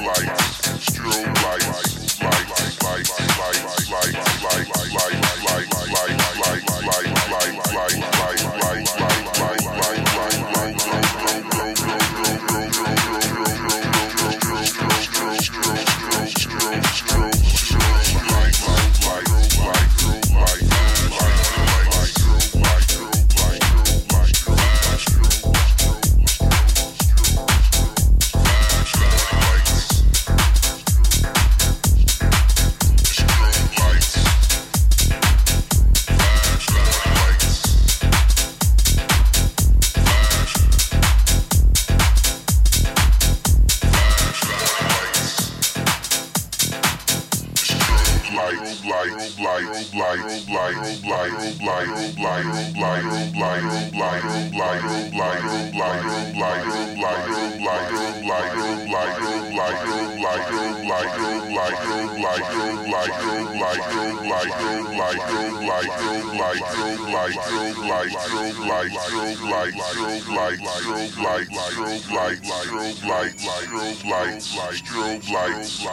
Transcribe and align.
light. 0.00 0.39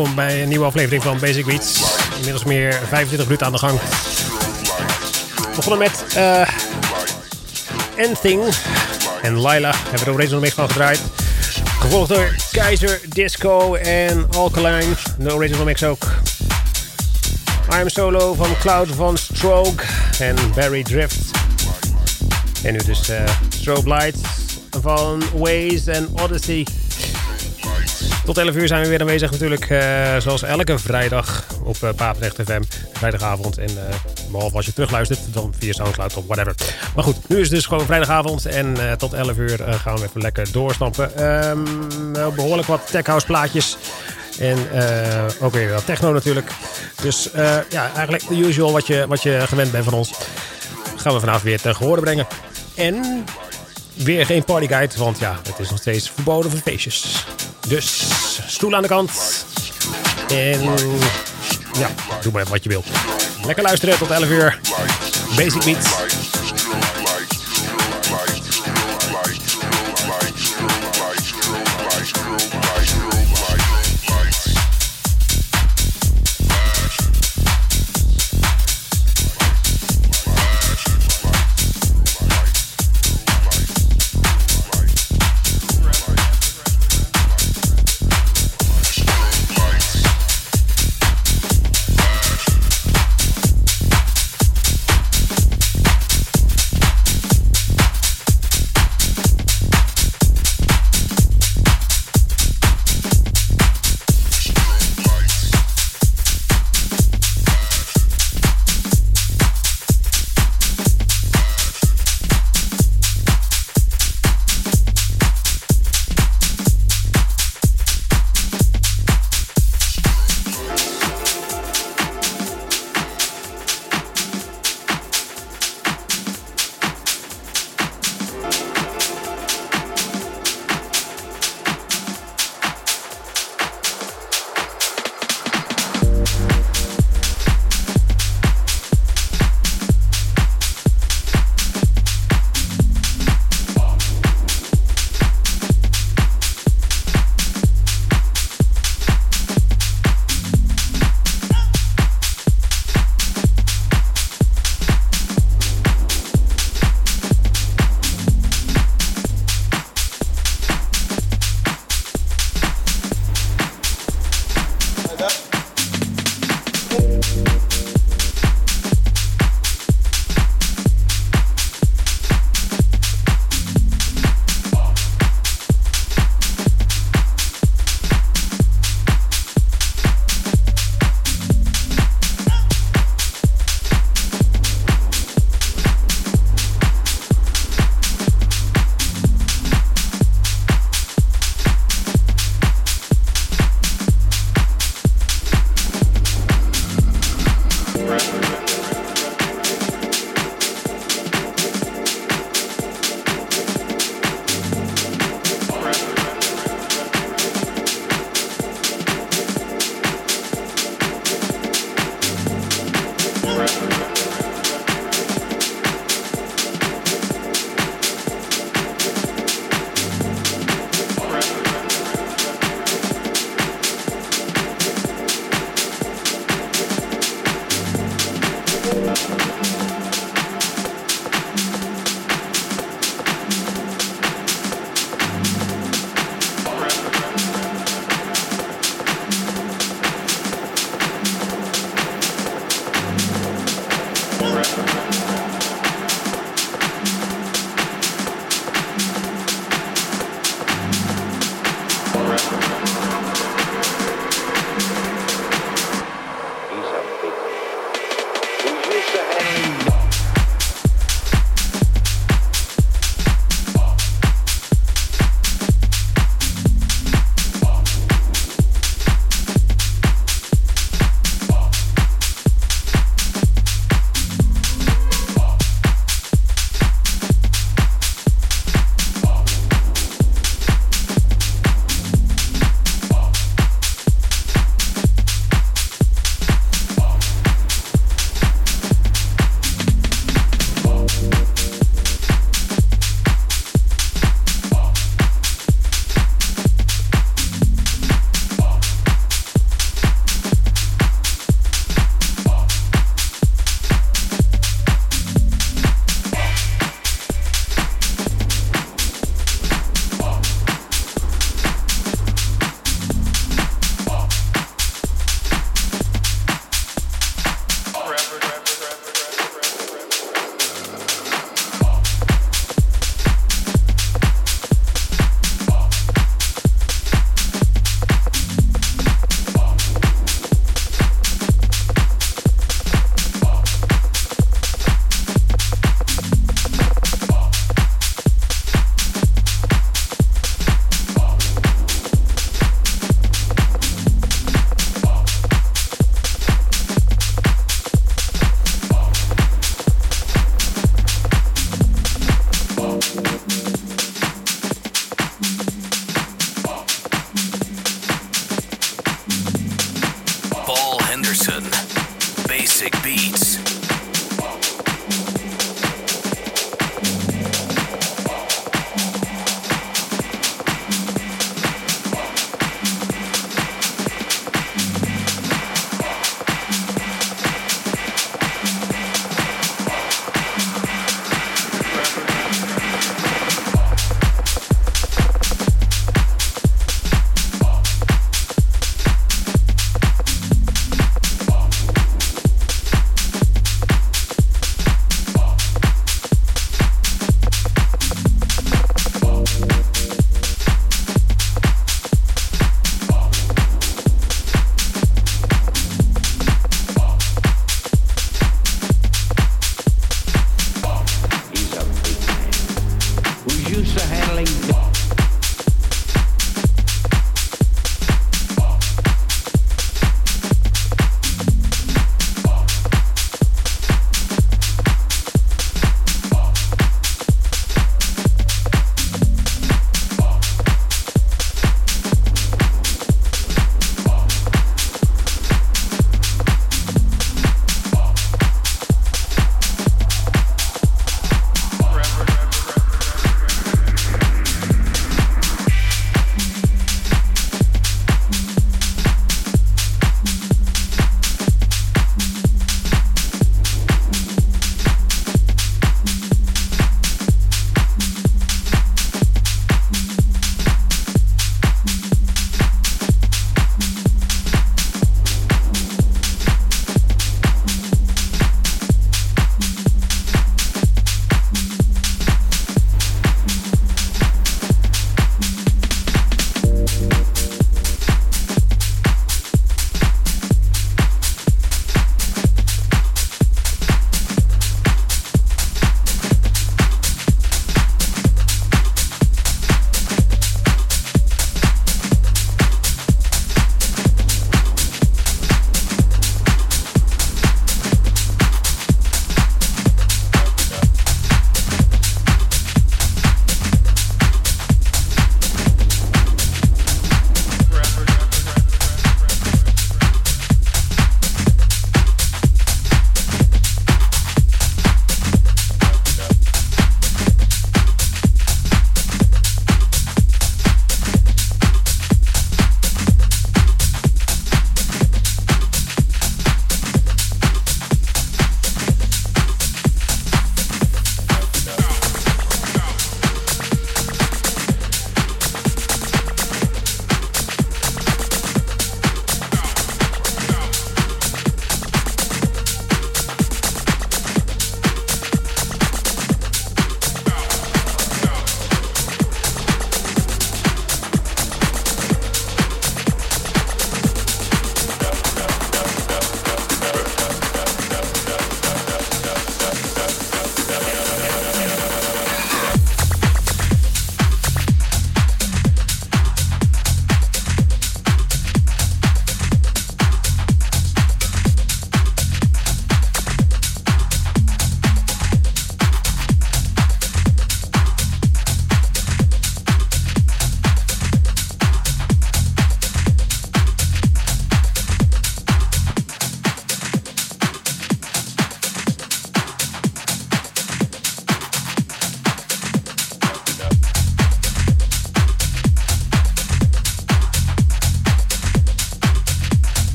welkom 0.00 0.24
bij 0.24 0.42
een 0.42 0.48
nieuwe 0.48 0.64
aflevering 0.64 1.02
van 1.02 1.18
Basic 1.18 1.46
Beats. 1.46 1.96
Inmiddels 2.16 2.44
meer 2.44 2.72
25 2.72 3.24
minuten 3.24 3.46
aan 3.46 3.52
de 3.52 3.58
gang. 3.58 3.78
We 5.38 5.56
begonnen 5.56 5.78
met 5.78 6.04
uh, 6.16 6.48
Anything 7.98 8.42
en 9.22 9.40
Lila. 9.40 9.74
Hebben 9.74 9.98
we 9.98 10.04
de 10.04 10.10
original 10.10 10.40
mix 10.40 10.54
van 10.54 10.68
gedraaid. 10.68 11.00
Gevolgd 11.80 12.08
door 12.08 12.34
Keizer, 12.50 13.00
Disco 13.08 13.74
en 13.74 14.26
Alkaline. 14.36 14.94
De 15.18 15.34
original 15.34 15.64
mix 15.64 15.82
ook. 15.82 16.06
I'm 17.80 17.88
Solo 17.88 18.34
van 18.34 18.56
Cloud 18.60 18.88
van 18.88 19.16
Stroke 19.16 19.84
en 20.18 20.36
Barry 20.54 20.82
Drift. 20.82 21.18
En 22.62 22.72
nu 22.72 22.78
dus 22.78 23.10
uh, 23.10 23.16
Strobe 23.48 23.88
Lights 23.88 24.20
van 24.80 25.22
Waze 25.34 25.92
en 25.92 26.08
Odyssey. 26.22 26.66
Tot 28.30 28.38
11 28.38 28.54
uur 28.54 28.68
zijn 28.68 28.82
we 28.82 28.88
weer 28.88 29.00
aanwezig 29.00 29.30
natuurlijk. 29.30 29.70
Uh, 29.70 30.16
zoals 30.18 30.42
elke 30.42 30.78
vrijdag 30.78 31.44
op 31.64 31.76
uh, 31.84 31.90
Papendrecht 31.96 32.36
FM. 32.44 32.62
Vrijdagavond. 32.92 33.58
En 33.58 33.70
uh, 33.70 33.78
behalve 34.30 34.56
als 34.56 34.66
je 34.66 34.72
terugluistert, 34.72 35.18
dan 35.32 35.54
via 35.58 35.72
Soundcloud 35.72 36.16
of 36.16 36.24
whatever. 36.26 36.54
Maar 36.94 37.04
goed, 37.04 37.28
nu 37.28 37.36
is 37.36 37.42
het 37.42 37.50
dus 37.50 37.66
gewoon 37.66 37.86
vrijdagavond. 37.86 38.46
En 38.46 38.76
tot 38.98 39.12
11 39.12 39.36
uur 39.36 39.58
gaan 39.58 39.96
we 39.96 40.02
even 40.02 40.20
lekker 40.20 40.52
doorstampen. 40.52 41.34
Um, 41.48 41.64
behoorlijk 42.12 42.68
wat 42.68 42.90
techhouse 42.90 43.26
plaatjes. 43.26 43.76
En 44.38 44.58
ook 45.40 45.52
weer 45.52 45.72
wat 45.72 45.86
techno 45.86 46.12
natuurlijk. 46.12 46.50
Dus 47.02 47.30
ja, 47.68 47.90
eigenlijk 47.94 48.28
de 48.28 48.36
usual 48.36 48.72
wat 48.72 48.86
je, 48.86 49.04
wat 49.08 49.22
je 49.22 49.42
gewend 49.46 49.72
bent 49.72 49.84
van 49.84 49.94
ons. 49.94 50.12
Gaan 50.96 51.14
we 51.14 51.20
vanavond 51.20 51.44
weer 51.44 51.60
ten 51.60 51.76
gehoorde 51.76 52.02
brengen. 52.02 52.26
En 52.74 53.24
weer 53.94 54.26
geen 54.26 54.44
partyguide, 54.44 54.94
want 54.96 55.18
ja, 55.18 55.38
het 55.46 55.58
is 55.58 55.70
nog 55.70 55.78
steeds 55.78 56.10
verboden 56.10 56.50
voor 56.50 56.60
feestjes. 56.60 57.24
Dus 57.68 58.08
stoel 58.46 58.74
aan 58.74 58.82
de 58.82 58.88
kant. 58.88 59.10
En 60.28 60.62
ja, 61.78 61.90
doe 62.22 62.32
maar 62.32 62.44
wat 62.44 62.62
je 62.62 62.68
wilt. 62.68 62.86
Lekker 63.44 63.62
luisteren 63.64 63.98
tot 63.98 64.10
11 64.10 64.28
uur. 64.28 64.60
Basic 65.36 65.64
Beats. 65.64 65.88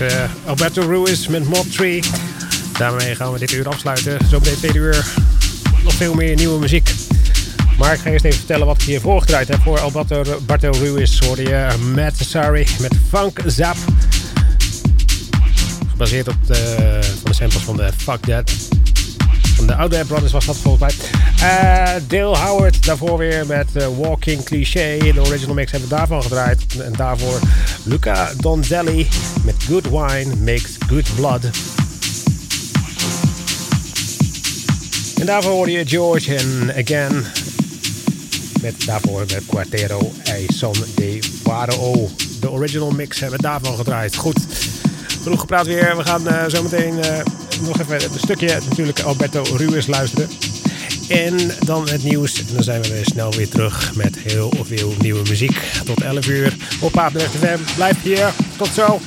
Uh, 0.00 0.24
Alberto 0.46 0.82
Ruiz 0.82 1.26
met 1.26 1.44
Mob 1.44 1.70
Tree. 1.70 2.02
Daarmee 2.78 3.14
gaan 3.14 3.32
we 3.32 3.38
dit 3.38 3.52
uur 3.52 3.68
afsluiten. 3.68 4.18
Zometeen 4.28 4.56
tweede 4.56 4.78
uur 4.78 5.06
nog 5.84 5.92
veel 5.92 6.14
meer 6.14 6.36
nieuwe 6.36 6.58
muziek. 6.58 6.94
Maar 7.78 7.92
ik 7.92 8.00
ga 8.00 8.10
eerst 8.10 8.24
even 8.24 8.38
vertellen 8.38 8.66
wat 8.66 8.80
ik 8.80 8.86
hier 8.86 9.00
voorgedraaid 9.00 9.48
heb. 9.48 9.60
Voor 9.62 9.78
Alberto 9.78 10.40
Barto 10.46 10.70
Ruiz 10.70 11.20
hoorde 11.20 11.42
je 11.42 11.68
Matt 11.94 12.16
Sari 12.16 12.66
met 12.80 12.92
Funk 13.08 13.40
Zap. 13.46 13.76
Gebaseerd 15.90 16.28
op 16.28 16.46
de, 16.46 16.98
van 17.02 17.30
de 17.30 17.34
samples 17.34 17.62
van 17.62 17.76
de 17.76 17.90
Fuck 17.96 18.20
That. 18.20 18.50
Van 19.54 19.66
de 19.66 19.74
Oude 19.74 20.04
Brothers 20.04 20.32
was 20.32 20.46
dat 20.46 20.56
volgens 20.56 20.96
mij. 20.96 21.17
Uh, 21.42 21.88
Dale 22.06 22.36
Howard 22.36 22.84
daarvoor 22.84 23.18
weer 23.18 23.46
met 23.46 23.66
uh, 23.76 23.86
Walking 23.98 24.42
Cliché. 24.42 24.98
De 24.98 25.20
original 25.20 25.54
mix 25.54 25.70
hebben 25.70 25.88
we 25.88 25.94
daarvan 25.94 26.22
gedraaid. 26.22 26.60
En 26.80 26.92
daarvoor 26.92 27.40
Luca 27.82 28.32
Donzelli 28.36 29.08
met 29.44 29.54
Good 29.68 29.84
Wine 29.84 30.36
Makes 30.36 30.76
Good 30.88 31.14
Blood. 31.14 31.40
En 35.20 35.26
daarvoor 35.26 35.52
hoorde 35.52 35.72
je 35.72 35.86
George 35.86 36.34
en 36.34 36.72
Again. 36.76 37.24
Met 38.60 38.86
daarvoor 38.86 39.20
met 39.20 39.42
Quartero 39.46 40.12
e 40.24 40.44
Son 40.48 40.74
de 40.94 41.18
Waro. 41.42 42.08
De 42.40 42.50
original 42.50 42.90
mix 42.90 43.20
hebben 43.20 43.38
we 43.38 43.44
daarvan 43.44 43.76
gedraaid. 43.76 44.16
Goed, 44.16 44.38
genoeg 45.22 45.40
gepraat 45.40 45.66
weer. 45.66 45.96
We 45.96 46.04
gaan 46.04 46.28
uh, 46.28 46.44
zo 46.48 46.62
meteen 46.62 46.94
nog 47.62 47.80
even 47.80 48.02
een 48.02 48.18
stukje 48.18 48.60
natuurlijk 48.68 49.00
Alberto 49.00 49.44
Ruiz 49.56 49.86
luisteren. 49.86 50.28
En 51.08 51.36
dan 51.64 51.88
het 51.88 52.02
nieuws. 52.02 52.38
En 52.38 52.54
dan 52.54 52.62
zijn 52.62 52.82
we 52.82 52.88
weer 52.88 53.04
snel 53.04 53.32
weer 53.32 53.48
terug 53.48 53.94
met 53.94 54.18
heel 54.18 54.52
veel 54.62 54.94
nieuwe 54.98 55.22
muziek. 55.28 55.62
Tot 55.84 56.02
11 56.02 56.26
uur 56.26 56.56
op 56.80 56.92
Papendrecht 56.92 57.34
FM. 57.34 57.58
Blijf 57.76 58.02
hier. 58.02 58.32
Tot 58.56 58.68
zo. 58.68 59.00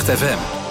Echt 0.00 0.49